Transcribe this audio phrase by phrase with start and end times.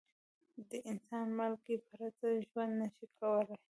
[0.91, 3.57] انسان له مالګې پرته ژوند نه شي کولای.